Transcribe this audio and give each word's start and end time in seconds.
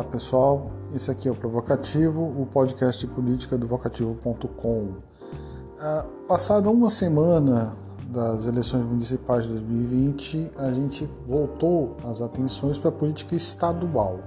Olá 0.00 0.08
pessoal, 0.08 0.70
esse 0.94 1.10
aqui 1.10 1.28
é 1.28 1.30
o 1.30 1.34
Provocativo, 1.34 2.22
o 2.22 2.48
podcast 2.50 3.06
de 3.06 3.12
política 3.12 3.58
do 3.58 3.66
vocativo.com. 3.66 4.94
Ah, 5.78 6.06
passada 6.26 6.70
uma 6.70 6.88
semana 6.88 7.76
das 8.08 8.46
eleições 8.46 8.86
municipais 8.86 9.44
de 9.44 9.50
2020, 9.50 10.52
a 10.56 10.72
gente 10.72 11.06
voltou 11.28 11.98
as 12.08 12.22
atenções 12.22 12.78
para 12.78 12.88
a 12.88 12.92
política 12.92 13.34
estadual. 13.34 14.20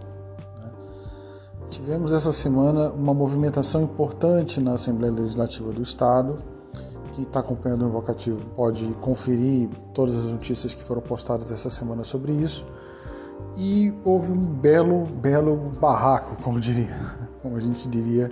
Né? 0.60 0.72
Tivemos 1.72 2.14
essa 2.14 2.32
semana 2.32 2.92
uma 2.92 3.16
movimentação 3.16 3.82
importante 3.82 4.62
na 4.62 4.74
Assembleia 4.74 5.12
Legislativa 5.12 5.72
do 5.72 5.82
Estado. 5.82 6.36
Quem 7.14 7.24
está 7.24 7.40
acompanhando 7.40 7.88
o 7.88 7.90
Vocativo 7.90 8.48
pode 8.52 8.86
conferir 9.02 9.70
todas 9.92 10.16
as 10.18 10.30
notícias 10.30 10.76
que 10.76 10.84
foram 10.84 11.02
postadas 11.02 11.52
essa 11.52 11.72
semana 11.72 12.04
sobre 12.04 12.32
isso 12.32 12.64
e 13.56 13.94
houve 14.04 14.32
um 14.32 14.46
belo, 14.46 15.06
belo 15.06 15.56
barraco, 15.80 16.42
como 16.44 16.60
diria, 16.60 16.96
como 17.42 17.56
a 17.56 17.60
gente 17.60 17.88
diria 17.88 18.32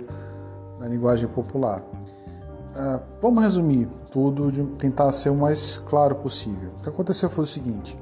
na 0.78 0.88
linguagem 0.88 1.28
popular. 1.28 1.80
Uh, 1.80 3.00
vamos 3.20 3.42
resumir 3.42 3.86
tudo, 4.10 4.50
de 4.50 4.64
tentar 4.78 5.12
ser 5.12 5.30
o 5.30 5.36
mais 5.36 5.76
claro 5.78 6.14
possível. 6.16 6.70
O 6.78 6.82
que 6.82 6.88
aconteceu 6.88 7.28
foi 7.28 7.44
o 7.44 7.46
seguinte: 7.46 7.98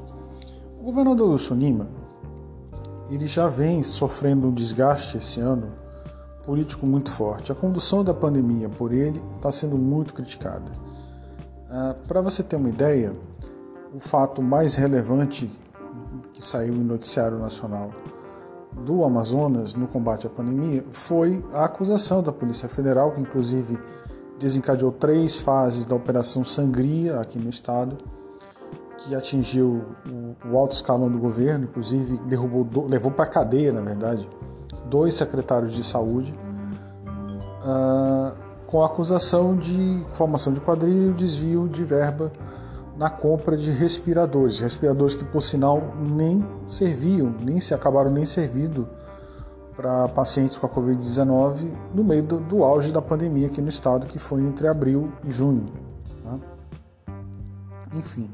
o 0.81 0.85
governador 0.85 1.31
Wilson 1.31 1.55
Lima 1.55 1.89
ele 3.11 3.27
já 3.27 3.49
vem 3.49 3.83
sofrendo 3.83 4.47
um 4.47 4.53
desgaste 4.53 5.17
esse 5.17 5.41
ano 5.41 5.73
político 6.45 6.87
muito 6.87 7.11
forte. 7.11 7.51
A 7.51 7.55
condução 7.55 8.05
da 8.05 8.15
pandemia 8.15 8.69
por 8.69 8.93
ele 8.93 9.21
está 9.35 9.51
sendo 9.51 9.77
muito 9.77 10.15
criticada. 10.15 10.71
Uh, 11.69 12.01
Para 12.07 12.21
você 12.21 12.43
ter 12.43 12.57
uma 12.57 12.69
ideia, 12.69 13.13
o 13.93 13.99
fato 13.99 14.41
mais 14.41 14.77
relevante 14.77 15.51
que 16.41 16.45
saiu 16.47 16.73
no 16.73 16.83
noticiário 16.83 17.39
nacional 17.39 17.91
do 18.73 19.05
Amazonas 19.05 19.75
no 19.75 19.87
combate 19.87 20.27
à 20.27 20.31
pandemia 20.31 20.83
foi 20.91 21.45
a 21.53 21.67
acusação 21.67 22.23
da 22.23 22.33
Polícia 22.33 22.67
Federal, 22.67 23.13
que 23.13 23.21
inclusive 23.21 23.79
desencadeou 24.39 24.91
três 24.91 25.37
fases 25.37 25.85
da 25.85 25.95
Operação 25.95 26.43
Sangria 26.43 27.21
aqui 27.21 27.39
no 27.39 27.51
estado, 27.51 27.99
que 28.97 29.15
atingiu 29.15 29.85
o, 30.51 30.57
alto 30.57 30.75
escalão 30.75 31.11
do 31.11 31.19
governo, 31.19 31.65
inclusive 31.65 32.17
derrubou, 32.27 32.87
levou 32.89 33.11
para 33.11 33.25
a 33.25 33.29
cadeia, 33.29 33.71
na 33.71 33.83
verdade, 33.83 34.27
dois 34.87 35.15
secretários 35.15 35.75
de 35.75 35.85
saúde, 35.85 36.35
uh, 37.63 38.35
com 38.67 38.83
a 38.83 38.87
acusação 38.87 39.57
de 39.57 40.03
formação 40.15 40.55
de 40.55 40.61
quadrilha 40.61 41.11
e 41.11 41.13
desvio 41.13 41.69
de 41.69 41.85
verba 41.85 42.33
na 43.01 43.09
compra 43.09 43.57
de 43.57 43.71
respiradores, 43.71 44.59
respiradores 44.59 45.15
que 45.15 45.25
por 45.25 45.43
sinal 45.43 45.95
nem 45.99 46.47
serviam, 46.67 47.35
nem 47.41 47.59
se 47.59 47.73
acabaram 47.73 48.11
nem 48.11 48.27
servindo 48.27 48.87
para 49.75 50.07
pacientes 50.09 50.59
com 50.59 50.67
a 50.67 50.69
Covid-19 50.69 51.67
no 51.95 52.05
meio 52.05 52.23
do, 52.23 52.39
do, 52.41 52.63
auge 52.63 52.93
da 52.93 53.01
pandemia 53.01 53.47
aqui 53.47 53.63
no 53.63 53.71
estado, 53.71 54.07
que 54.07 54.19
foi 54.19 54.43
entre 54.43 54.69
abril 54.69 55.11
e 55.25 55.33
junho. 55.33 55.73
Né? 56.23 56.41
Enfim, 57.95 58.31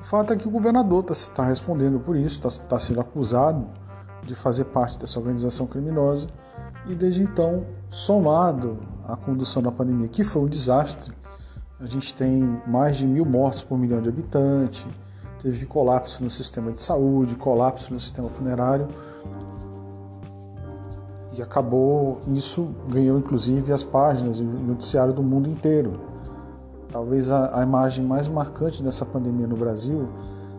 o 0.00 0.02
fato 0.02 0.32
é 0.32 0.36
que 0.36 0.48
o 0.48 0.50
governador 0.50 1.04
está 1.10 1.42
tá 1.42 1.48
respondendo 1.50 2.00
por 2.00 2.16
isso, 2.16 2.48
está 2.48 2.66
tá 2.66 2.78
sendo 2.78 3.02
acusado 3.02 3.66
de 4.22 4.34
fazer 4.34 4.64
parte 4.64 4.98
dessa 4.98 5.18
organização 5.18 5.66
criminosa 5.66 6.28
e 6.86 6.94
desde 6.94 7.22
então, 7.22 7.66
somado 7.90 8.78
à 9.06 9.14
condução 9.14 9.62
da 9.62 9.70
pandemia, 9.70 10.08
que 10.08 10.24
foi 10.24 10.40
um 10.40 10.48
desastre, 10.48 11.12
a 11.80 11.86
gente 11.86 12.14
tem 12.14 12.60
mais 12.66 12.96
de 12.96 13.06
mil 13.06 13.24
mortos 13.24 13.62
por 13.62 13.76
milhão 13.76 14.00
de 14.00 14.08
habitantes, 14.08 14.86
teve 15.42 15.66
colapso 15.66 16.22
no 16.22 16.30
sistema 16.30 16.72
de 16.72 16.80
saúde, 16.80 17.36
colapso 17.36 17.92
no 17.92 18.00
sistema 18.00 18.28
funerário. 18.28 18.88
E 21.36 21.42
acabou, 21.42 22.20
isso 22.28 22.70
ganhou 22.88 23.18
inclusive 23.18 23.72
as 23.72 23.82
páginas 23.82 24.38
e 24.38 24.44
o 24.44 24.46
noticiário 24.46 25.12
do 25.12 25.22
mundo 25.22 25.50
inteiro. 25.50 25.92
Talvez 26.90 27.28
a, 27.28 27.58
a, 27.58 27.62
imagem 27.64 28.04
mais 28.04 28.28
marcante 28.28 28.80
dessa 28.80 29.04
pandemia 29.04 29.48
no 29.48 29.56
Brasil 29.56 30.08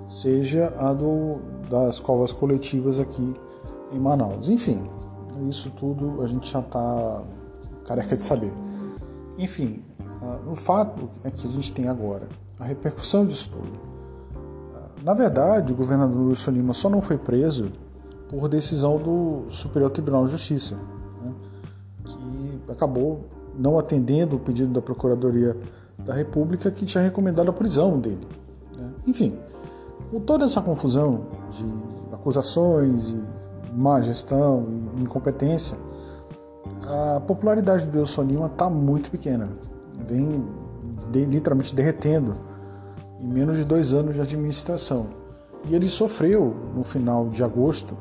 seja 0.05 0.73
a 0.77 0.93
do, 0.93 1.37
das 1.69 1.97
covas 1.97 2.33
coletivas 2.33 2.99
aqui 2.99 3.33
em 3.93 3.97
Manaus. 3.97 4.49
Enfim, 4.49 4.83
isso 5.47 5.71
tudo 5.71 6.21
a 6.21 6.27
gente 6.27 6.51
já 6.51 6.59
está 6.59 7.23
careca 7.85 8.17
de 8.17 8.21
saber. 8.21 8.51
Enfim, 9.37 9.81
o 10.47 10.55
fato 10.55 11.09
é 11.23 11.31
que 11.31 11.47
a 11.47 11.51
gente 11.51 11.71
tem 11.71 11.87
agora 11.87 12.27
a 12.59 12.65
repercussão 12.65 13.25
disso 13.25 13.51
tudo. 13.51 13.79
Ah, 14.75 14.87
na 15.03 15.13
verdade, 15.13 15.73
o 15.73 15.75
governador 15.75 16.27
Wilson 16.27 16.51
Lima 16.51 16.73
só 16.73 16.89
não 16.89 17.01
foi 17.01 17.17
preso 17.17 17.71
por 18.29 18.47
decisão 18.47 18.97
do 18.97 19.45
Superior 19.49 19.89
Tribunal 19.89 20.25
de 20.25 20.31
Justiça, 20.31 20.75
né, 21.21 21.31
que 22.03 22.71
acabou 22.71 23.25
não 23.57 23.77
atendendo 23.77 24.35
o 24.35 24.39
pedido 24.39 24.71
da 24.73 24.81
Procuradoria 24.81 25.55
da 25.97 26.13
República 26.13 26.69
que 26.71 26.85
tinha 26.85 27.03
recomendado 27.03 27.49
a 27.49 27.53
prisão 27.53 27.99
dele. 27.99 28.27
Né. 28.77 28.91
Enfim, 29.07 29.37
com 30.11 30.19
toda 30.19 30.45
essa 30.45 30.61
confusão 30.61 31.25
de 31.51 31.65
acusações 32.13 33.11
e 33.11 33.23
má 33.73 34.01
gestão 34.01 34.65
e 34.97 35.03
incompetência, 35.03 35.77
a 37.15 37.19
popularidade 37.21 37.87
do 37.87 37.99
Wilson 37.99 38.23
Lima 38.23 38.47
está 38.47 38.69
muito 38.69 39.09
pequena 39.09 39.49
vem 40.07 40.45
de, 41.11 41.25
literalmente 41.25 41.75
derretendo 41.75 42.33
em 43.19 43.27
menos 43.27 43.57
de 43.57 43.63
dois 43.63 43.93
anos 43.93 44.15
de 44.15 44.21
administração. 44.21 45.07
E 45.67 45.75
ele 45.75 45.87
sofreu 45.87 46.53
no 46.75 46.83
final 46.83 47.29
de 47.29 47.43
agosto, 47.43 47.97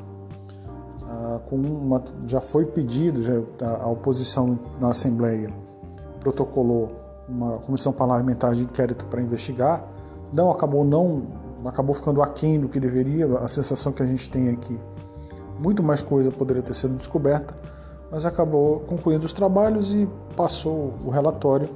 ah, 1.03 1.39
com 1.49 1.55
uma, 1.55 2.03
já 2.27 2.39
foi 2.39 2.65
pedido, 2.65 3.21
já, 3.21 3.33
a, 3.65 3.83
a 3.83 3.87
oposição 3.87 4.59
na 4.79 4.89
Assembleia 4.89 5.51
protocolou 6.19 6.91
uma 7.27 7.53
comissão 7.57 7.91
parlamentar 7.91 8.53
de 8.53 8.63
inquérito 8.63 9.05
para 9.05 9.21
investigar, 9.21 9.83
não 10.31 10.51
acabou 10.51 10.83
não 10.83 11.23
acabou 11.65 11.95
ficando 11.95 12.21
aquém 12.21 12.59
do 12.59 12.69
que 12.69 12.79
deveria, 12.79 13.25
a 13.39 13.47
sensação 13.47 13.91
que 13.91 14.03
a 14.03 14.05
gente 14.05 14.29
tem 14.29 14.49
aqui, 14.49 14.77
muito 15.59 15.81
mais 15.81 16.01
coisa 16.03 16.29
poderia 16.29 16.61
ter 16.61 16.73
sido 16.75 16.95
descoberta, 16.95 17.55
mas 18.11 18.25
acabou 18.25 18.81
concluindo 18.81 19.25
os 19.25 19.33
trabalhos 19.33 19.91
e 19.93 20.07
passou 20.35 20.91
o 21.03 21.09
relatório 21.09 21.69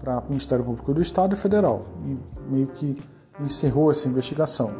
para 0.00 0.18
o 0.18 0.28
Ministério 0.28 0.64
Público 0.64 0.92
do 0.92 1.00
Estado 1.00 1.34
e 1.34 1.38
Federal 1.38 1.86
e 2.04 2.18
meio 2.50 2.66
que 2.68 2.96
encerrou 3.40 3.90
essa 3.90 4.08
investigação. 4.08 4.72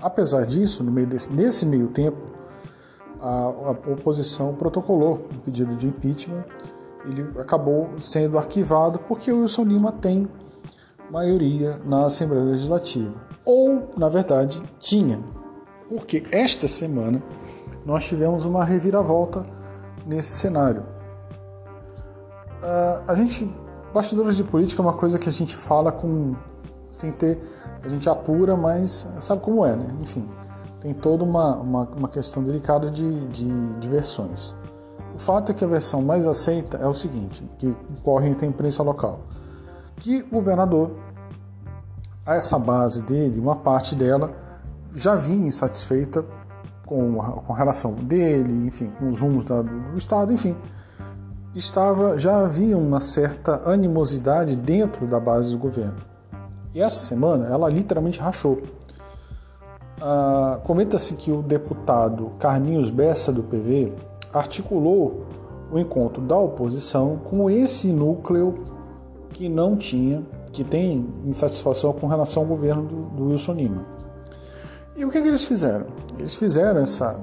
Apesar 0.00 0.46
disso, 0.46 0.82
meio 0.82 1.06
desse, 1.06 1.32
nesse 1.32 1.66
meio 1.66 1.88
tempo, 1.88 2.18
a, 3.20 3.44
a 3.44 3.70
oposição 3.70 4.54
protocolou 4.54 5.28
um 5.32 5.38
pedido 5.38 5.76
de 5.76 5.86
impeachment. 5.86 6.44
Ele 7.04 7.28
acabou 7.38 7.90
sendo 7.98 8.38
arquivado 8.38 8.98
porque 9.00 9.30
o 9.30 9.40
Wilson 9.40 9.64
Lima 9.64 9.92
tem 9.92 10.28
maioria 11.10 11.78
na 11.84 12.04
Assembleia 12.04 12.44
Legislativa. 12.44 13.14
Ou, 13.44 13.92
na 13.96 14.08
verdade, 14.08 14.62
tinha. 14.78 15.20
Porque 15.88 16.24
esta 16.30 16.66
semana 16.66 17.22
nós 17.84 18.04
tivemos 18.06 18.44
uma 18.44 18.64
reviravolta 18.64 19.44
nesse 20.06 20.36
cenário. 20.36 20.84
Uh, 22.62 23.02
a 23.08 23.14
gente 23.14 23.52
Bastidores 23.92 24.36
de 24.36 24.44
política 24.44 24.80
é 24.80 24.84
uma 24.84 24.94
coisa 24.94 25.18
que 25.18 25.28
a 25.28 25.32
gente 25.32 25.54
fala 25.54 25.92
com 25.92 26.34
sem 26.88 27.10
ter, 27.10 27.40
a 27.82 27.88
gente 27.88 28.08
apura, 28.08 28.56
mas 28.56 29.10
sabe 29.18 29.40
como 29.40 29.64
é, 29.64 29.74
né? 29.74 29.86
Enfim, 30.00 30.28
tem 30.80 30.92
toda 30.92 31.24
uma, 31.24 31.56
uma, 31.56 31.82
uma 31.96 32.08
questão 32.08 32.44
delicada 32.44 32.90
de, 32.90 33.26
de, 33.28 33.72
de, 33.78 33.88
versões. 33.88 34.54
O 35.14 35.18
fato 35.18 35.50
é 35.50 35.54
que 35.54 35.64
a 35.64 35.68
versão 35.68 36.02
mais 36.02 36.26
aceita 36.26 36.76
é 36.76 36.86
o 36.86 36.92
seguinte, 36.92 37.42
que 37.58 37.74
corre 38.02 38.28
entre 38.28 38.46
a 38.46 38.48
imprensa 38.48 38.82
local, 38.82 39.20
que 39.96 40.22
o 40.22 40.34
governador, 40.34 40.90
a 42.26 42.34
essa 42.34 42.58
base 42.58 43.02
dele, 43.02 43.40
uma 43.40 43.56
parte 43.56 43.94
dela, 43.94 44.30
já 44.94 45.16
vinha 45.16 45.46
insatisfeita 45.46 46.24
com 46.86 47.22
a, 47.22 47.32
com 47.42 47.52
a 47.54 47.56
relação 47.56 47.94
dele, 47.94 48.66
enfim, 48.66 48.90
com 48.98 49.08
os 49.08 49.20
rumos 49.20 49.44
da, 49.44 49.62
do 49.62 49.96
Estado, 49.96 50.32
enfim, 50.32 50.56
estava 51.54 52.18
já 52.18 52.44
havia 52.44 52.76
uma 52.76 53.00
certa 53.00 53.62
animosidade 53.64 54.56
dentro 54.56 55.06
da 55.06 55.20
base 55.20 55.52
do 55.52 55.58
governo. 55.58 55.96
E 56.74 56.80
essa 56.80 57.00
semana 57.00 57.48
ela 57.48 57.68
literalmente 57.68 58.18
rachou. 58.20 58.62
Ah, 60.00 60.58
Comenta-se 60.64 61.14
que 61.14 61.30
o 61.30 61.42
deputado 61.42 62.32
Carlinhos 62.38 62.90
Bessa 62.90 63.32
do 63.32 63.42
PV 63.42 63.92
articulou 64.32 65.26
o 65.70 65.78
encontro 65.78 66.22
da 66.22 66.36
oposição 66.36 67.18
com 67.24 67.48
esse 67.48 67.92
núcleo 67.92 68.54
que 69.30 69.48
não 69.48 69.76
tinha, 69.76 70.22
que 70.52 70.64
tem 70.64 71.06
insatisfação 71.24 71.92
com 71.92 72.06
relação 72.06 72.42
ao 72.42 72.48
governo 72.48 72.82
do, 72.82 72.96
do 73.16 73.28
Wilson 73.28 73.54
Lima. 73.54 73.86
E 74.94 75.04
o 75.04 75.10
que, 75.10 75.20
que 75.20 75.28
eles 75.28 75.44
fizeram? 75.44 75.86
Eles 76.18 76.34
fizeram 76.34 76.80
essa 76.80 77.18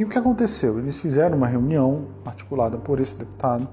E 0.00 0.04
o 0.04 0.08
que 0.08 0.16
aconteceu? 0.16 0.78
Eles 0.78 0.98
fizeram 0.98 1.36
uma 1.36 1.46
reunião 1.46 2.06
articulada 2.24 2.78
por 2.78 2.98
esse 2.98 3.18
deputado. 3.18 3.68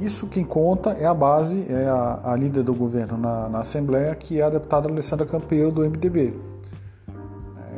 Isso 0.00 0.26
quem 0.26 0.42
conta 0.42 0.90
é 0.90 1.06
a 1.06 1.14
base, 1.14 1.64
é 1.68 1.86
a, 1.86 2.32
a 2.32 2.36
líder 2.36 2.64
do 2.64 2.74
governo 2.74 3.16
na, 3.16 3.48
na, 3.48 3.60
Assembleia, 3.60 4.12
que 4.16 4.40
é 4.40 4.42
a 4.42 4.50
deputada 4.50 4.88
Alessandra 4.88 5.24
Campeiro, 5.24 5.70
do 5.70 5.82
MDB. 5.82 6.34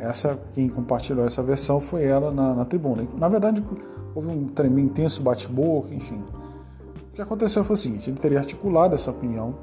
essa 0.01 0.35
quem 0.51 0.67
compartilhou 0.67 1.27
essa 1.27 1.43
versão 1.43 1.79
foi 1.79 2.05
ela 2.05 2.31
na, 2.31 2.55
na 2.55 2.65
tribuna. 2.65 3.07
Na 3.15 3.29
verdade, 3.29 3.63
houve 4.15 4.29
um 4.29 4.47
tremendo 4.47 4.87
intenso 4.87 5.21
bate-boca, 5.21 5.93
enfim. 5.93 6.23
O 7.11 7.13
que 7.13 7.21
aconteceu 7.21 7.63
foi 7.63 7.75
o 7.75 7.77
seguinte: 7.77 8.09
ele 8.09 8.17
teria 8.17 8.39
articulado 8.39 8.95
essa 8.95 9.11
opinião, 9.11 9.53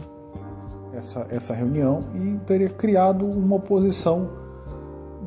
essa, 0.92 1.26
essa 1.28 1.52
reunião, 1.52 2.02
e 2.14 2.38
teria 2.46 2.68
criado 2.68 3.28
uma 3.28 3.56
oposição 3.56 4.30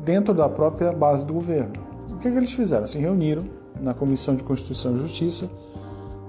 dentro 0.02 0.32
da 0.32 0.48
própria 0.48 0.90
base 0.94 1.26
do 1.26 1.34
governo. 1.34 1.87
O 2.18 2.20
que, 2.20 2.28
que 2.28 2.36
eles 2.36 2.52
fizeram? 2.52 2.84
Se 2.84 2.98
reuniram 2.98 3.44
na 3.80 3.94
Comissão 3.94 4.34
de 4.34 4.42
Constituição 4.42 4.92
e 4.92 4.98
Justiça, 4.98 5.48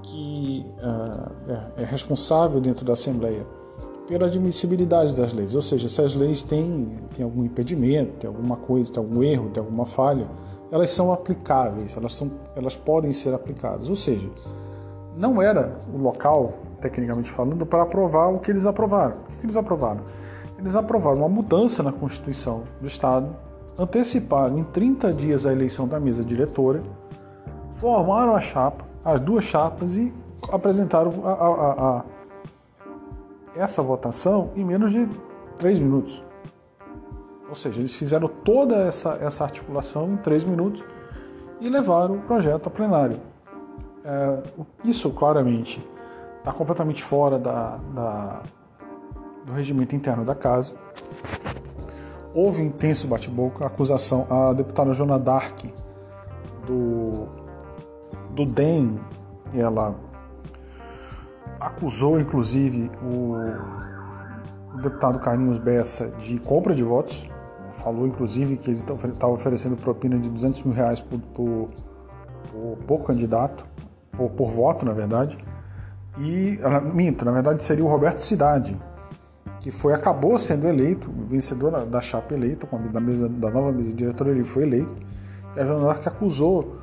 que 0.04 0.64
uh, 0.84 1.32
é, 1.78 1.82
é 1.82 1.84
responsável 1.84 2.62
dentro 2.62 2.86
da 2.86 2.94
Assembleia 2.94 3.44
pela 4.08 4.28
admissibilidade 4.28 5.16
das 5.16 5.34
leis, 5.34 5.56
ou 5.56 5.64
seja, 5.64 5.90
se 5.90 6.00
as 6.00 6.14
leis 6.14 6.44
têm, 6.44 7.00
têm 7.16 7.26
algum 7.26 7.44
impedimento, 7.44 8.14
tem 8.20 8.28
alguma 8.28 8.56
coisa, 8.56 8.92
tem 8.92 9.04
algum 9.04 9.24
erro, 9.24 9.50
tem 9.50 9.62
alguma 9.62 9.88
falha, 9.88 10.28
elas 10.72 10.92
são 10.92 11.12
aplicáveis, 11.12 11.98
elas, 11.98 12.14
são, 12.14 12.30
elas 12.56 12.76
podem 12.76 13.12
ser 13.12 13.34
aplicadas. 13.34 13.90
Ou 13.90 13.96
seja, 13.96 14.30
não 15.18 15.42
era 15.42 15.72
o 15.92 15.98
local, 15.98 16.54
tecnicamente 16.80 17.32
falando, 17.32 17.66
para 17.66 17.82
aprovar 17.82 18.28
o 18.28 18.40
que 18.40 18.52
eles 18.52 18.68
aprovaram. 18.68 19.16
O 19.28 19.40
que 19.40 19.46
eles 19.48 19.56
aprovaram? 19.56 20.02
Eles 20.60 20.76
aprovaram 20.76 21.18
uma 21.18 21.30
mudança 21.30 21.82
na 21.82 21.92
Constituição 21.92 22.66
do 22.80 22.86
Estado, 22.86 23.36
anteciparam 23.80 24.60
em 24.60 24.64
30 24.64 25.14
dias 25.14 25.46
a 25.46 25.52
eleição 25.52 25.88
da 25.88 26.00
mesa 26.00 26.24
diretora, 26.24 26.84
formaram 27.72 28.36
a 28.36 28.42
chapa, 28.42 28.84
as 29.04 29.22
duas 29.22 29.46
chapas 29.46 29.98
e 29.98 30.14
apresentaram 30.52 31.26
a, 31.26 31.31
a, 31.31 32.00
a 32.00 32.04
essa 33.56 33.81
votação 33.81 34.52
em 34.56 34.64
menos 34.64 34.92
de 34.92 35.08
três 35.58 35.80
minutos. 35.80 36.24
Ou 37.48 37.56
seja, 37.56 37.80
eles 37.80 37.94
fizeram 37.94 38.28
toda 38.28 38.76
essa, 38.76 39.18
essa 39.22 39.44
articulação 39.44 40.14
em 40.14 40.18
três 40.18 40.44
minutos 40.44 40.84
e 41.60 41.68
levaram 41.68 42.16
o 42.16 42.22
projeto 42.22 42.68
a 42.68 42.70
plenário. 42.70 43.18
É, 44.04 44.44
isso, 44.84 45.10
claramente, 45.12 45.86
está 46.38 46.54
completamente 46.54 47.04
fora 47.04 47.40
da, 47.40 47.78
da, 47.94 48.42
do 49.46 49.54
regimento 49.54 49.96
interno 49.96 50.24
da 50.24 50.36
casa. 50.36 50.78
Houve 52.34 52.62
intenso 52.62 53.08
bate-boca, 53.08 53.66
acusação. 53.66 54.28
A 54.30 54.54
deputada 54.54 54.94
Jona 54.94 55.18
Dark, 55.18 55.64
do, 56.66 57.28
do 58.36 58.46
DEM, 58.46 59.00
ela 59.54 59.96
acusou 61.60 62.20
inclusive 62.20 62.90
o, 63.04 63.34
o 64.76 64.81
deputado 64.81 65.20
Carlinhos 65.20 65.58
Bessa 65.58 66.10
de 66.20 66.40
compra 66.40 66.76
de 66.76 66.84
votos. 66.84 67.30
Falou 67.72 68.08
inclusive 68.08 68.58
que 68.58 68.72
ele 68.72 68.81
estava 68.81 69.34
oferecendo 69.34 69.76
propina 69.76 70.18
de 70.18 70.30
200 70.30 70.64
mil 70.64 70.74
reais 70.74 71.02
por, 71.02 71.20
por, 71.20 71.68
por, 72.52 72.78
por 72.86 73.04
candidato, 73.06 73.66
por, 74.12 74.30
por, 74.31 74.52
voto, 74.52 74.86
na 74.86 74.94
verdade. 74.94 75.38
E, 76.18 76.60
minto, 76.94 77.24
na 77.26 77.31
verdade 77.31 77.64
seria 77.64 77.84
o 77.84 77.88
Roberto 77.88 78.20
Cidade, 78.20 78.80
que 79.60 79.72
foi 79.72 79.94
acabou 79.94 80.38
sendo 80.38 80.68
eleito, 80.68 81.12
vencedor 81.28 81.86
da, 81.86 82.02
chapa 82.02 82.34
eleita, 82.34 82.68
da, 82.92 83.00
mesa, 83.00 83.28
da 83.28 83.50
nova 83.50 83.72
mesa 83.72 83.94
diretora, 83.94 84.32
ele 84.32 84.44
foi 84.44 84.64
eleito. 84.64 84.94
E 85.56 85.60
a 85.60 85.66
Joana 85.66 85.96
que 85.96 86.08
acusou 86.08 86.78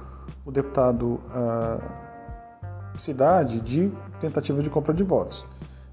o 0.44 0.50
deputado. 0.50 1.20
Uh, 1.30 2.06
cidade 2.98 3.60
de 3.60 3.92
tentativa 4.20 4.62
de 4.62 4.70
compra 4.70 4.94
de 4.94 5.02
votos. 5.02 5.46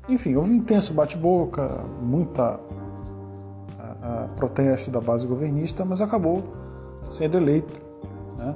Enfim, 0.08 0.36
houve 0.36 0.52
um 0.52 0.56
intenso 0.56 0.94
bate-boca, 0.94 1.68
muita 2.02 2.60
a, 3.80 4.24
a, 4.24 4.28
protesto 4.36 4.92
da 4.92 5.00
base 5.00 5.26
governista, 5.26 5.86
mas 5.86 6.02
acabou 6.02 6.44
sendo 7.10 7.38
eleito. 7.38 7.82
Né? 8.38 8.56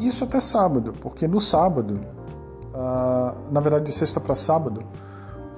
Isso 0.00 0.24
até 0.24 0.40
sábado, 0.40 0.92
porque 1.00 1.26
no 1.26 1.40
sábado, 1.40 2.00
na 3.50 3.60
verdade 3.60 3.84
de 3.84 3.92
sexta 3.92 4.20
para 4.20 4.34
sábado, 4.34 4.82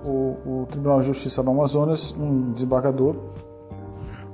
o, 0.05 0.63
o, 0.63 0.67
Tribunal 0.71 1.01
de 1.01 1.07
Justiça 1.07 1.43
do 1.43 1.51
Amazonas, 1.51 2.15
um 2.17 2.53
desembargador, 2.53 3.17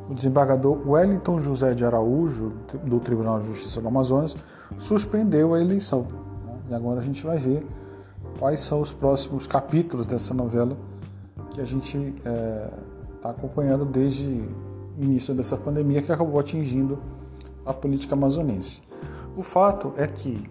o 0.08 0.14
desembargador 0.14 0.88
Wellington 0.88 1.40
José 1.40 1.74
de 1.74 1.84
Araújo, 1.84 2.52
do 2.84 2.98
Tribunal 3.00 3.40
de 3.40 3.46
Justiça 3.46 3.80
do 3.80 3.88
Amazonas, 3.88 4.36
suspendeu 4.76 5.54
a 5.54 5.60
eleição. 5.60 6.06
E 6.68 6.74
agora 6.74 7.00
a 7.00 7.02
gente 7.02 7.24
vai 7.24 7.38
ver 7.38 7.66
quais 8.38 8.60
são 8.60 8.80
os 8.80 8.92
próximos 8.92 9.46
capítulos 9.46 10.06
dessa 10.06 10.34
novela 10.34 10.76
que 11.50 11.60
a 11.60 11.64
gente 11.64 11.96
está 11.98 12.30
é, 12.30 12.70
tá 13.20 13.30
acompanhando 13.30 13.84
desde 13.84 14.26
o 14.98 15.02
início 15.02 15.34
dessa 15.34 15.56
pandemia 15.56 16.02
que 16.02 16.12
acabou 16.12 16.38
atingindo 16.38 16.98
a 17.64 17.72
política 17.72 18.14
amazonense. 18.14 18.82
O 19.36 19.42
fato 19.42 19.92
é 19.96 20.06
que 20.06 20.48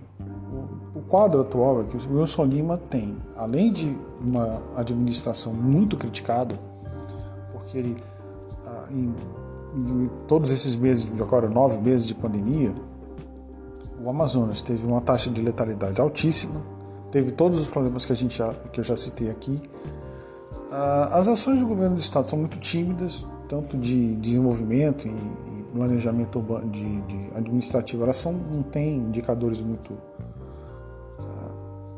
quadro 1.10 1.42
atual 1.42 1.82
é 1.82 1.84
que 1.84 1.98
o 1.98 2.20
Wilson 2.20 2.46
Lima 2.46 2.78
tem, 2.78 3.18
além 3.36 3.74
de 3.74 3.96
uma 4.22 4.62
administração 4.76 5.54
muito 5.54 5.98
criticada, 5.98 6.58
porque 7.52 7.78
ele, 7.78 7.98
ah, 8.66 8.86
em, 8.92 9.14
em 9.76 10.10
todos 10.28 10.52
esses 10.52 10.76
meses, 10.76 11.10
agora 11.20 11.50
nove 11.50 11.80
meses 11.82 12.06
de 12.06 12.16
pandemia, 12.16 12.74
o 14.02 14.10
Amazonas 14.10 14.62
teve 14.62 14.86
uma 14.86 15.02
taxa 15.02 15.30
de 15.30 15.42
letalidade 15.42 16.00
altíssima, 16.00 16.62
teve 17.12 17.32
todos 17.32 17.60
os 17.60 17.68
problemas 17.68 18.06
que, 18.06 18.14
a 18.14 18.16
gente 18.16 18.38
já, 18.38 18.54
que 18.54 18.80
eu 18.80 18.84
já 18.84 18.96
citei 18.96 19.30
aqui. 19.30 19.62
Ah, 20.72 21.10
as 21.14 21.28
ações 21.28 21.60
do 21.60 21.68
governo 21.68 21.96
do 21.96 22.00
estado 22.00 22.30
são 22.30 22.40
muito 22.40 22.60
tímidas, 22.60 23.28
tanto 23.48 23.78
de 23.78 24.16
desenvolvimento 24.16 25.08
e, 25.08 25.50
planejamento 25.74 26.44
de, 26.72 27.02
de 27.02 27.30
administrativo, 27.36 28.04
elas 28.04 28.18
são, 28.18 28.34
não 28.34 28.62
têm 28.62 28.98
indicadores 28.98 29.62
muito. 29.62 29.98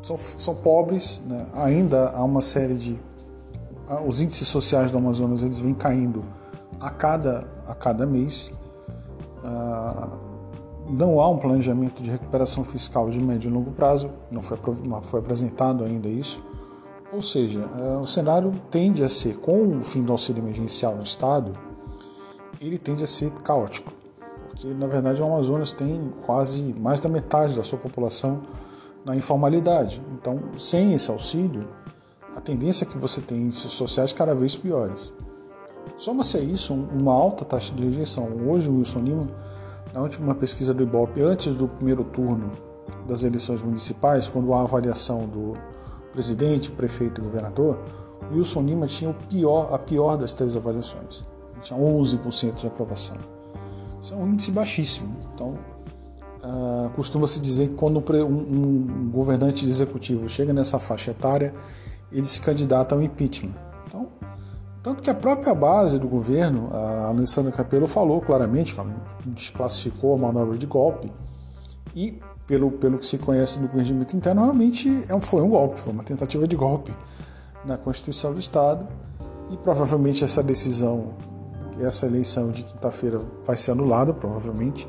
Ah, 0.02 0.04
são, 0.04 0.18
são 0.18 0.56
pobres, 0.56 1.24
né? 1.28 1.48
ainda 1.54 2.10
há 2.10 2.24
uma 2.24 2.42
série 2.42 2.76
de. 2.76 3.00
Ah, 3.88 4.02
os 4.02 4.22
índices 4.22 4.48
sociais 4.48 4.92
do 4.92 4.98
Amazonas 4.98 5.44
eles 5.44 5.60
vêm 5.60 5.74
caindo 5.74 6.24
a 6.80 6.90
cada, 6.90 7.48
a 7.68 7.76
cada 7.76 8.06
mês 8.06 8.52
não 10.92 11.20
há 11.20 11.30
um 11.30 11.38
planejamento 11.38 12.04
de 12.04 12.12
recuperação 12.12 12.64
fiscal 12.64 13.10
de 13.10 13.20
médio 13.20 13.50
e 13.50 13.54
longo 13.54 13.72
prazo, 13.72 14.12
não 14.30 14.42
foi, 14.42 14.58
não 14.84 15.02
foi 15.02 15.20
apresentado 15.20 15.84
ainda 15.84 16.10
isso. 16.10 16.44
Ou 17.12 17.22
seja, 17.22 17.68
é, 17.80 17.98
o 17.98 18.06
cenário 18.06 18.54
tende 18.70 19.04
a 19.04 19.10
ser, 19.10 19.38
com 19.38 19.80
o 19.80 19.84
fim 19.84 20.04
do 20.04 20.12
auxílio 20.12 20.42
emergencial 20.42 20.96
no 20.96 21.04
Estado, 21.04 21.54
ele 22.60 22.78
tende 22.78 23.04
a 23.04 23.08
ser 23.08 23.32
caótico. 23.42 23.92
Porque, 24.50 24.68
na 24.74 24.88
verdade, 24.88 25.22
o 25.22 25.26
Amazonas 25.26 25.72
tem 25.72 26.14
quase 26.26 26.74
mais 26.74 27.00
da 27.00 27.10
metade 27.10 27.56
da 27.56 27.64
sua 27.64 27.80
população 27.80 28.42
na 29.06 29.16
informalidade. 29.16 30.02
Então, 30.14 30.40
sem 30.58 30.94
esse 30.94 31.10
auxílio, 31.10 31.68
a 32.36 32.42
tendência 32.42 32.86
é 32.86 32.88
que 32.88 32.98
você 32.98 33.22
tem 33.22 33.44
índices 33.44 33.72
sociais 33.72 34.14
cada 34.14 34.34
vez 34.34 34.56
piores. 34.56 35.12
Soma-se 35.98 36.38
a 36.38 36.40
isso 36.40 36.74
uma 36.74 37.14
alta 37.14 37.44
taxa 37.44 37.74
de 37.74 37.84
rejeição. 37.84 38.30
Hoje, 38.48 38.70
o 38.70 38.78
Wilson 38.78 39.00
Lima 39.00 39.28
na 39.94 40.02
última 40.02 40.34
pesquisa 40.34 40.74
do 40.74 40.84
Ibope, 40.84 41.22
antes 41.22 41.56
do 41.56 41.68
primeiro 41.68 42.04
turno 42.04 42.52
das 43.08 43.24
eleições 43.24 43.62
municipais, 43.62 44.30
quando 44.30 44.54
há 44.54 44.62
avaliação 44.62 45.28
do 45.28 45.54
presidente, 46.14 46.72
prefeito 46.72 47.20
e 47.20 47.24
governador, 47.24 47.78
Wilson 48.32 48.62
Lima 48.62 48.88
tinha 48.88 49.10
o 49.10 49.14
pior, 49.14 49.74
a 49.74 49.78
pior 49.78 50.18
das 50.18 50.34
três 50.34 50.56
avaliações. 50.56 51.26
Ele 51.52 51.62
tinha 51.62 51.80
11% 51.80 52.54
de 52.56 52.68
aprovação. 52.68 53.18
Isso 54.00 54.14
é 54.14 54.18
um 54.18 54.28
índice 54.30 54.52
baixíssimo. 54.52 55.14
Então, 55.34 55.58
uh, 56.44 56.90
costuma-se 56.92 57.40
dizer 57.40 57.70
que 57.70 57.76
quando 57.76 57.98
um, 57.98 58.26
um, 58.26 59.10
governante 59.12 59.66
executivo 59.66 60.28
chega 60.30 60.54
nessa 60.54 60.80
faixa 60.80 61.12
etária, 61.12 61.54
ele 62.12 62.28
se 62.28 62.42
candidata 62.42 62.96
ao 62.96 63.02
impeachment. 63.02 63.54
Então, 63.88 64.08
tanto 64.84 65.02
que 65.04 65.10
a 65.10 65.16
própria 65.16 65.54
base 65.54 66.00
do 66.00 66.08
governo, 66.08 66.70
a 66.74 67.08
Alessandra 67.08 67.52
Capello, 67.52 67.88
falou 67.88 68.22
claramente, 68.22 68.76
desclassificou 69.26 70.16
a 70.16 70.18
manobra 70.18 70.58
de 70.58 70.66
golpe 70.66 71.12
e, 71.96 72.20
pelo, 72.48 72.72
pelo 72.72 72.98
que 72.98 73.06
se 73.06 73.18
conhece 73.18 73.60
no 73.60 73.68
regimento 73.68 74.16
interno, 74.16 74.42
realmente 74.44 74.90
é 75.10 75.20
foi 75.20 75.42
um 75.42 75.50
golpe, 75.50 75.80
foi 75.80 75.94
uma 75.94 76.04
tentativa 76.04 76.48
de 76.48 76.56
golpe 76.56 76.94
na 77.66 77.78
Constituição 77.78 78.34
do 78.34 78.40
Estado 78.40 78.88
e 79.52 79.58
provavelmente 79.58 80.24
essa 80.24 80.42
decisão, 80.42 81.14
essa 81.80 82.06
eleição 82.06 82.50
de 82.52 82.64
quinta-feira 82.64 83.20
vai 83.46 83.58
ser 83.58 83.72
anulada, 83.72 84.14
provavelmente. 84.14 84.88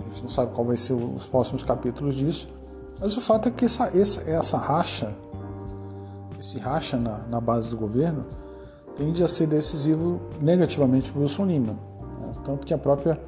A 0.00 0.08
gente 0.08 0.22
não 0.22 0.28
sabe 0.28 0.52
qual 0.54 0.66
vai 0.66 0.76
ser 0.76 0.94
os 0.94 1.26
próximos 1.26 1.62
capítulos 1.62 2.14
disso, 2.14 2.48
mas 3.00 3.16
o 3.16 3.20
fato 3.20 3.48
é 3.48 3.50
que 3.50 3.64
essa, 3.64 3.96
essa, 3.96 4.30
essa 4.30 4.56
racha, 4.56 5.14
esse 6.38 6.58
racha 6.58 6.96
na, 6.96 7.18
na 7.28 7.40
base 7.40 7.70
do 7.70 7.76
governo, 7.76 8.22
tende 8.94 9.22
a 9.22 9.28
ser 9.28 9.46
decisivo 9.46 10.20
negativamente 10.40 11.10
para 11.10 11.18
o 11.18 11.22
Wilson 11.22 11.46
Lima. 11.46 11.72
Né? 11.72 12.32
Tanto 12.42 12.66
que 12.66 12.72
a 12.72 12.78
própria, 12.78 13.20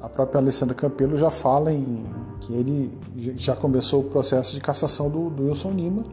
a 0.00 0.08
própria 0.08 0.40
Alessandra 0.40 0.74
Campelo 0.74 1.16
já 1.16 1.30
fala 1.30 1.72
em 1.72 2.04
que 2.40 2.52
ele 2.52 2.98
já 3.36 3.56
começou 3.56 4.02
o 4.02 4.04
processo 4.04 4.54
de 4.54 4.60
cassação 4.60 5.08
do, 5.08 5.30
do 5.30 5.44
Wilson 5.44 5.70
Lima 5.70 6.04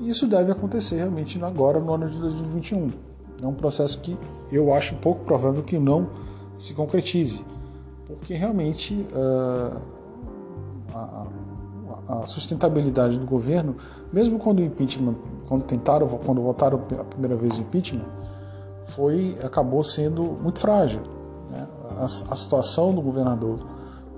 e 0.00 0.08
isso 0.08 0.26
deve 0.26 0.50
acontecer 0.52 0.96
realmente 0.96 1.42
agora 1.42 1.78
no 1.78 1.92
ano 1.92 2.08
de 2.08 2.18
2021. 2.18 2.90
É 3.42 3.46
um 3.46 3.54
processo 3.54 4.00
que 4.00 4.18
eu 4.52 4.72
acho 4.72 4.96
pouco 4.96 5.24
provável 5.24 5.62
que 5.62 5.78
não 5.78 6.08
se 6.58 6.74
concretize. 6.74 7.44
Porque 8.16 8.34
realmente 8.34 9.06
uh, 9.12 9.80
a, 10.94 11.26
a, 12.08 12.26
sustentabilidade 12.26 13.18
do 13.18 13.26
governo, 13.26 13.76
mesmo 14.12 14.38
quando 14.38 14.60
o 14.60 14.62
impeachment, 14.62 15.14
quando 15.48 15.62
tentaram, 15.62 16.06
quando 16.08 16.42
votaram 16.42 16.80
a 16.98 17.04
primeira 17.04 17.36
vez 17.36 17.56
o 17.56 17.60
impeachment, 17.60 18.04
foi 18.84 19.38
acabou 19.42 19.82
sendo 19.82 20.22
muito 20.22 20.58
frágil. 20.58 21.02
Né? 21.50 21.66
A, 21.98 22.04
a, 22.04 22.36
situação 22.36 22.94
do 22.94 23.00
governador, 23.00 23.58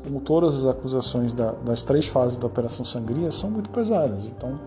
como 0.03 0.21
todas 0.21 0.65
as 0.65 0.67
acusações 0.67 1.33
da, 1.33 1.53
das 1.53 1.83
três 1.83 2.07
fases 2.07 2.37
da 2.37 2.47
Operação 2.47 2.85
Sangria, 2.85 3.31
são 3.31 3.51
muito 3.51 3.71
pesadas. 3.71 4.27
Então, 4.27 4.59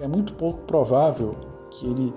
é 0.00 0.06
muito 0.06 0.34
pouco 0.34 0.60
provável 0.60 1.34
que 1.70 1.86
ele 1.86 2.14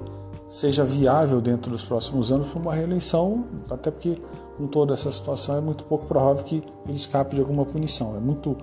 seja 0.48 0.84
viável 0.84 1.40
dentro 1.42 1.72
dos 1.72 1.86
próximos 1.86 2.32
anos 2.32 2.50
para 2.50 2.60
uma 2.60 2.76
reeleição, 2.76 3.46
até 3.70 3.90
porque 3.90 4.22
com 4.62 4.68
toda 4.68 4.94
essa 4.94 5.12
situação 5.12 5.58
é 5.58 5.62
muito 5.62 5.84
pouco 5.86 6.06
provável 6.06 6.44
que 6.44 6.64
ele 6.86 6.96
escape 6.96 7.36
de 7.36 7.42
alguma 7.42 7.66
punição. 7.66 8.16
É 8.16 8.20
muito 8.20 8.56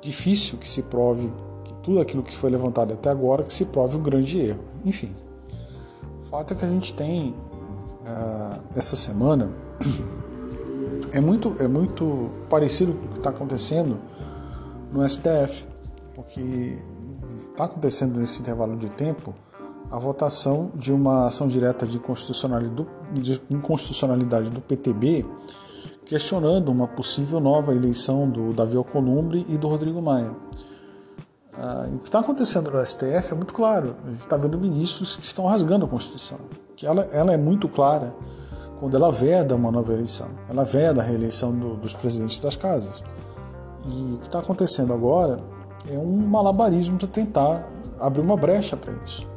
difícil 0.00 0.58
que 0.58 0.68
se 0.68 0.82
prove 0.82 1.32
que 1.64 1.72
tudo 1.74 2.00
aquilo 2.00 2.22
que 2.22 2.36
foi 2.36 2.50
levantado 2.50 2.92
até 2.92 3.10
agora 3.10 3.44
que 3.44 3.52
se 3.52 3.66
prove 3.66 3.96
um 3.96 4.02
grande 4.02 4.40
erro. 4.40 4.64
Enfim, 4.84 5.14
o 6.20 6.24
fato 6.24 6.52
é 6.52 6.56
que 6.56 6.64
a 6.64 6.68
gente 6.68 6.92
tem 6.94 7.30
uh, 7.30 8.60
essa 8.74 8.96
semana 8.96 9.50
é 11.12 11.20
muito 11.20 11.54
é 11.60 11.68
muito 11.68 12.28
parecido 12.50 12.92
com 12.92 13.04
o 13.04 13.08
que 13.10 13.18
está 13.18 13.30
acontecendo 13.30 13.98
no 14.92 15.08
STF, 15.08 15.64
porque 16.12 16.76
está 17.50 17.64
acontecendo 17.64 18.18
nesse 18.18 18.40
intervalo 18.40 18.76
de 18.76 18.88
tempo 18.88 19.32
a 19.90 19.98
votação 19.98 20.70
de 20.74 20.92
uma 20.92 21.26
ação 21.26 21.46
direta 21.46 21.86
de 21.86 22.00
inconstitucionalidade 23.50 24.50
do 24.50 24.60
PTB, 24.60 25.26
questionando 26.04 26.70
uma 26.70 26.86
possível 26.88 27.40
nova 27.40 27.74
eleição 27.74 28.28
do 28.28 28.52
Davi 28.52 28.76
Alcolumbre 28.76 29.44
e 29.48 29.56
do 29.56 29.68
Rodrigo 29.68 30.00
Maia. 30.02 30.34
Ah, 31.54 31.88
o 31.92 31.98
que 31.98 32.08
está 32.08 32.18
acontecendo 32.18 32.70
no 32.70 32.84
STF 32.84 33.32
é 33.32 33.34
muito 33.34 33.54
claro. 33.54 33.96
A 34.04 34.10
gente 34.10 34.20
está 34.20 34.36
vendo 34.36 34.58
ministros 34.58 35.16
que 35.16 35.24
estão 35.24 35.46
rasgando 35.46 35.86
a 35.86 35.88
Constituição. 35.88 36.38
Que 36.76 36.86
ela, 36.86 37.02
ela 37.12 37.32
é 37.32 37.36
muito 37.36 37.68
clara 37.68 38.14
quando 38.78 38.94
ela 38.94 39.10
veda 39.10 39.54
uma 39.54 39.70
nova 39.70 39.92
eleição. 39.92 40.28
Ela 40.48 40.64
veda 40.64 41.00
a 41.00 41.04
reeleição 41.04 41.52
do, 41.52 41.76
dos 41.76 41.94
presidentes 41.94 42.38
das 42.38 42.56
casas. 42.56 43.02
E 43.86 44.14
o 44.14 44.18
que 44.18 44.26
está 44.26 44.40
acontecendo 44.40 44.92
agora 44.92 45.40
é 45.90 45.98
um 45.98 46.26
malabarismo 46.26 46.98
para 46.98 47.08
tentar 47.08 47.68
abrir 47.98 48.20
uma 48.20 48.36
brecha 48.36 48.76
para 48.76 48.92
isso. 49.04 49.35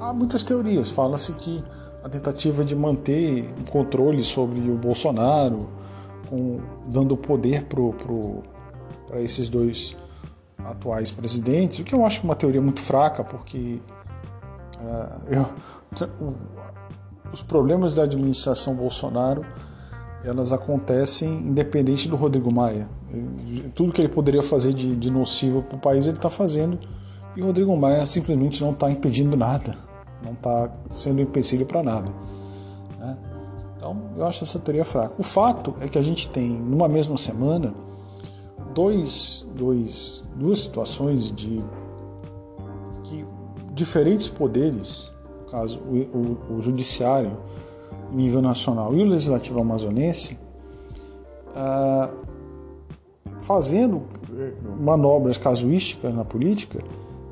Há 0.00 0.14
muitas 0.14 0.44
teorias. 0.44 0.90
Fala-se 0.90 1.32
que 1.32 1.62
a 2.04 2.08
tentativa 2.08 2.64
de 2.64 2.76
manter 2.76 3.52
o 3.60 3.70
controle 3.70 4.22
sobre 4.22 4.60
o 4.70 4.76
Bolsonaro, 4.76 5.68
com, 6.30 6.60
dando 6.86 7.16
poder 7.16 7.66
para 7.66 9.20
esses 9.20 9.48
dois 9.48 9.96
atuais 10.58 11.10
presidentes, 11.10 11.80
o 11.80 11.84
que 11.84 11.94
eu 11.94 12.04
acho 12.04 12.22
uma 12.22 12.36
teoria 12.36 12.60
muito 12.62 12.80
fraca, 12.80 13.24
porque 13.24 13.80
uh, 14.80 15.34
eu, 15.34 15.46
os 17.32 17.42
problemas 17.42 17.94
da 17.94 18.04
administração 18.04 18.74
Bolsonaro 18.74 19.44
elas 20.24 20.52
acontecem 20.52 21.28
independente 21.28 22.08
do 22.08 22.16
Rodrigo 22.16 22.52
Maia. 22.52 22.88
Tudo 23.74 23.92
que 23.92 24.00
ele 24.00 24.08
poderia 24.08 24.42
fazer 24.42 24.74
de, 24.74 24.96
de 24.96 25.10
nocivo 25.10 25.62
para 25.62 25.76
o 25.76 25.80
país 25.80 26.06
ele 26.06 26.16
está 26.16 26.28
fazendo 26.28 26.78
e 27.36 27.42
o 27.42 27.46
Rodrigo 27.46 27.74
Maia 27.76 28.04
simplesmente 28.04 28.60
não 28.60 28.72
está 28.72 28.90
impedindo 28.90 29.36
nada 29.36 29.87
não 30.22 30.32
está 30.32 30.70
sendo 30.90 31.20
empecilho 31.20 31.66
para 31.66 31.82
nada. 31.82 32.10
Né? 32.98 33.18
Então, 33.76 33.96
eu 34.16 34.26
acho 34.26 34.42
essa 34.44 34.58
teoria 34.58 34.84
fraca. 34.84 35.14
O 35.18 35.22
fato 35.22 35.74
é 35.80 35.88
que 35.88 35.98
a 35.98 36.02
gente 36.02 36.28
tem, 36.28 36.50
numa 36.50 36.88
mesma 36.88 37.16
semana, 37.16 37.74
dois, 38.74 39.48
dois, 39.54 40.24
duas 40.34 40.60
situações 40.60 41.32
de 41.32 41.62
que 43.04 43.24
diferentes 43.72 44.28
poderes, 44.28 45.14
no 45.40 45.46
caso 45.50 45.80
o, 45.80 46.52
o, 46.52 46.56
o 46.56 46.60
judiciário 46.60 47.38
em 48.12 48.16
nível 48.16 48.42
nacional 48.42 48.94
e 48.94 49.02
o 49.02 49.04
legislativo 49.04 49.60
amazonense, 49.60 50.38
ah, 51.54 52.12
fazendo 53.38 54.02
eh, 54.36 54.52
manobras 54.80 55.38
casuísticas 55.38 56.14
na 56.14 56.24
política 56.24 56.82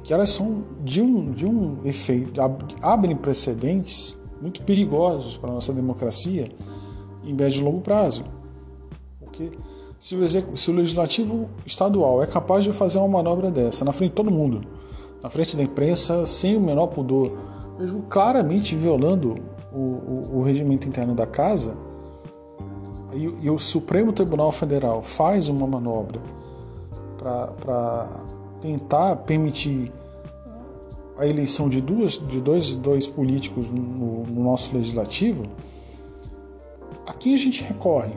que 0.07 0.15
elas 0.15 0.31
são 0.31 0.63
de 0.85 1.03
um, 1.03 1.33
de 1.33 1.45
um 1.45 1.81
efeito, 1.85 2.41
abrem 2.81 3.17
precedentes 3.17 4.17
muito 4.41 4.63
perigosos 4.63 5.37
para 5.37 5.51
a 5.51 5.55
nossa 5.55 5.73
democracia 5.73 6.49
em 7.25 7.35
médio 7.35 7.61
e 7.61 7.65
longo 7.65 7.81
prazo. 7.81 8.25
Porque 9.19 9.51
se 9.99 10.15
o, 10.15 10.57
se 10.57 10.71
o 10.71 10.75
legislativo 10.75 11.49
estadual 11.67 12.23
é 12.23 12.27
capaz 12.29 12.63
de 12.63 12.73
fazer 12.73 12.99
uma 12.99 13.09
manobra 13.09 13.51
dessa 13.51 13.85
na 13.85 13.91
frente 13.93 14.11
de 14.11 14.15
todo 14.15 14.31
mundo, 14.31 14.65
na 15.21 15.29
frente 15.29 15.57
da 15.57 15.65
imprensa, 15.65 16.25
sem 16.25 16.57
o 16.57 16.61
menor 16.61 16.87
pudor, 16.87 17.37
mesmo 17.77 18.03
claramente 18.03 18.77
violando 18.77 19.35
o, 19.73 19.81
o, 19.81 20.31
o 20.35 20.43
regimento 20.45 20.87
interno 20.87 21.17
da 21.17 21.27
casa, 21.27 21.77
e, 23.13 23.25
e 23.43 23.51
o 23.51 23.59
Supremo 23.59 24.13
Tribunal 24.13 24.53
Federal 24.53 25.03
faz 25.03 25.49
uma 25.49 25.67
manobra 25.67 26.21
para 27.19 28.36
tentar 28.67 29.17
permitir 29.17 29.93
a 31.17 31.27
eleição 31.27 31.69
de, 31.69 31.81
duas, 31.81 32.19
de 32.19 32.41
dois, 32.41 32.75
dois 32.75 33.07
políticos 33.07 33.71
no, 33.71 34.25
no 34.25 34.43
nosso 34.43 34.77
legislativo, 34.77 35.45
a 37.07 37.13
quem 37.13 37.35
a 37.35 37.37
gente 37.37 37.63
recorre 37.63 38.13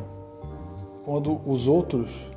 quando 1.06 1.40
os 1.46 1.68
outros 1.68 2.32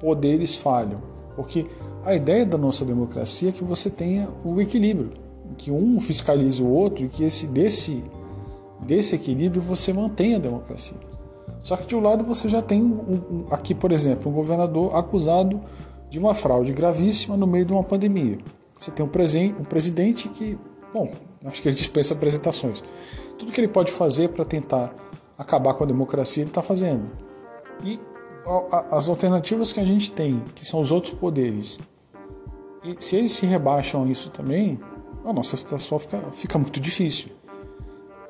poderes 0.00 0.56
falham? 0.56 1.00
Porque 1.36 1.66
a 2.04 2.14
ideia 2.14 2.44
da 2.44 2.58
nossa 2.58 2.84
democracia 2.84 3.48
é 3.50 3.52
que 3.52 3.64
você 3.64 3.88
tenha 3.88 4.28
o 4.44 4.60
equilíbrio, 4.60 5.12
que 5.56 5.70
um 5.70 6.00
fiscalize 6.00 6.60
o 6.62 6.68
outro 6.68 7.04
e 7.04 7.08
que 7.08 7.22
esse 7.22 7.46
desse, 7.46 8.04
desse 8.80 9.14
equilíbrio 9.14 9.62
você 9.62 9.92
mantenha 9.92 10.36
a 10.36 10.40
democracia. 10.40 10.98
Só 11.62 11.76
que 11.76 11.86
de 11.86 11.96
um 11.96 12.00
lado 12.00 12.24
você 12.24 12.48
já 12.48 12.60
tem 12.60 12.82
um, 12.82 13.14
um, 13.30 13.46
aqui, 13.50 13.74
por 13.74 13.90
exemplo, 13.90 14.30
um 14.30 14.34
governador 14.34 14.94
acusado 14.94 15.60
de 16.14 16.18
uma 16.20 16.32
fraude 16.32 16.72
gravíssima 16.72 17.36
no 17.36 17.44
meio 17.44 17.64
de 17.64 17.72
uma 17.72 17.82
pandemia. 17.82 18.38
Você 18.78 18.92
tem 18.92 19.04
um, 19.04 19.08
um 19.08 19.64
presidente 19.64 20.28
que, 20.28 20.56
bom, 20.92 21.12
acho 21.44 21.60
que 21.60 21.66
ele 21.66 21.74
dispensa 21.74 22.14
apresentações. 22.14 22.84
Tudo 23.36 23.50
que 23.50 23.60
ele 23.60 23.66
pode 23.66 23.90
fazer 23.90 24.28
para 24.28 24.44
tentar 24.44 24.94
acabar 25.36 25.74
com 25.74 25.82
a 25.82 25.86
democracia, 25.88 26.44
ele 26.44 26.50
está 26.50 26.62
fazendo. 26.62 27.10
E 27.82 27.98
as 28.92 29.08
alternativas 29.08 29.72
que 29.72 29.80
a 29.80 29.84
gente 29.84 30.12
tem, 30.12 30.40
que 30.54 30.64
são 30.64 30.80
os 30.80 30.92
outros 30.92 31.12
poderes, 31.14 31.80
e 32.84 32.94
se 33.02 33.16
eles 33.16 33.32
se 33.32 33.44
rebaixam 33.44 34.06
isso 34.06 34.30
também, 34.30 34.78
a 35.24 35.32
nossa 35.32 35.56
situação 35.56 35.98
fica, 35.98 36.22
fica 36.30 36.58
muito 36.58 36.78
difícil. 36.78 37.30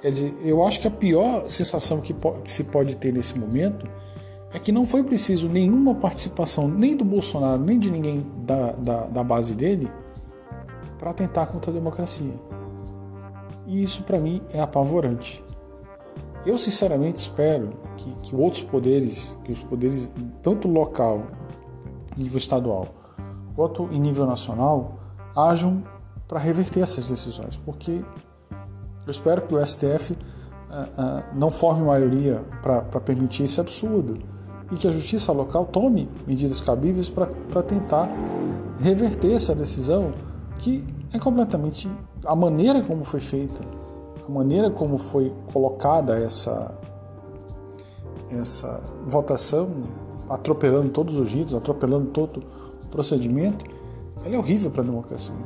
Quer 0.00 0.10
dizer, 0.10 0.34
eu 0.42 0.64
acho 0.66 0.80
que 0.80 0.88
a 0.88 0.90
pior 0.90 1.46
sensação 1.46 2.00
que, 2.00 2.14
que 2.14 2.50
se 2.50 2.64
pode 2.64 2.96
ter 2.96 3.12
nesse 3.12 3.38
momento 3.38 3.86
é 4.54 4.58
que 4.60 4.70
não 4.70 4.86
foi 4.86 5.02
preciso 5.02 5.48
nenhuma 5.48 5.96
participação 5.96 6.68
nem 6.68 6.96
do 6.96 7.04
Bolsonaro, 7.04 7.60
nem 7.60 7.76
de 7.76 7.90
ninguém 7.90 8.24
da, 8.46 8.70
da, 8.70 9.06
da 9.06 9.24
base 9.24 9.52
dele 9.52 9.90
para 10.96 11.12
tentar 11.12 11.46
contra 11.46 11.72
a 11.72 11.74
democracia. 11.74 12.32
E 13.66 13.82
isso 13.82 14.04
para 14.04 14.20
mim 14.20 14.40
é 14.52 14.60
apavorante. 14.60 15.42
Eu 16.46 16.56
sinceramente 16.56 17.18
espero 17.18 17.70
que, 17.96 18.14
que 18.16 18.36
outros 18.36 18.62
poderes, 18.62 19.36
que 19.42 19.50
os 19.50 19.64
poderes 19.64 20.12
tanto 20.40 20.68
local, 20.68 21.24
nível 22.16 22.38
estadual, 22.38 22.86
quanto 23.56 23.88
em 23.90 23.98
nível 23.98 24.24
nacional, 24.24 25.00
ajam 25.36 25.82
para 26.28 26.38
reverter 26.38 26.80
essas 26.80 27.08
decisões, 27.08 27.56
porque 27.56 28.04
eu 29.04 29.10
espero 29.10 29.42
que 29.42 29.54
o 29.54 29.66
STF 29.66 30.12
uh, 30.12 30.16
uh, 30.16 31.24
não 31.34 31.50
forme 31.50 31.84
maioria 31.84 32.44
para 32.62 33.00
permitir 33.00 33.42
esse 33.42 33.60
absurdo 33.60 34.33
e 34.74 34.76
que 34.76 34.88
a 34.88 34.90
justiça 34.90 35.32
local 35.32 35.66
tome 35.66 36.08
medidas 36.26 36.60
cabíveis 36.60 37.08
para 37.08 37.62
tentar 37.62 38.10
reverter 38.80 39.32
essa 39.32 39.54
decisão 39.54 40.12
que 40.58 40.84
é 41.12 41.18
completamente 41.18 41.88
a 42.26 42.34
maneira 42.34 42.82
como 42.82 43.04
foi 43.04 43.20
feita, 43.20 43.60
a 44.26 44.30
maneira 44.30 44.70
como 44.70 44.98
foi 44.98 45.32
colocada 45.52 46.18
essa 46.18 46.74
essa 48.30 48.82
votação, 49.06 49.70
atropelando 50.28 50.88
todos 50.88 51.16
os 51.16 51.32
ritos, 51.32 51.54
atropelando 51.54 52.10
todo 52.10 52.42
o 52.84 52.88
procedimento, 52.88 53.64
ela 54.24 54.34
é 54.34 54.38
horrível 54.38 54.72
para 54.72 54.82
a 54.82 54.84
democracia. 54.84 55.36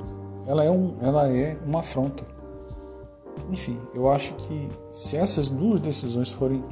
Ela 0.47 0.65
é, 0.65 0.71
um, 0.71 0.95
ela 1.03 1.29
é 1.29 1.59
uma 1.67 1.81
afronta. 1.81 2.25
Enfim, 3.51 3.79
eu 3.95 4.11
acho 4.11 4.35
que 4.37 4.71
se 4.91 5.19
essas 5.19 5.51
duas 5.51 5.81
decisões 5.81 6.31
forem 6.31 6.63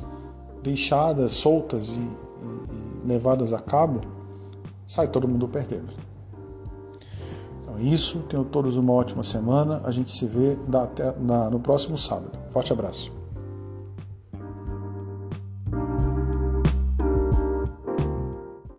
deixadas 0.62 1.32
soltas 1.32 1.98
e 1.98 2.25
levadas 3.06 3.52
a 3.52 3.58
cabo, 3.58 4.00
sai 4.86 5.08
todo 5.08 5.26
mundo 5.28 5.48
perdendo. 5.48 5.92
Então, 7.60 7.78
isso. 7.78 8.20
Tenham 8.28 8.44
todos 8.44 8.76
uma 8.76 8.92
ótima 8.92 9.22
semana. 9.22 9.80
A 9.84 9.90
gente 9.90 10.10
se 10.12 10.26
vê 10.26 10.56
no 11.50 11.60
próximo 11.60 11.96
sábado. 11.96 12.38
Forte 12.50 12.72
abraço. 12.72 13.12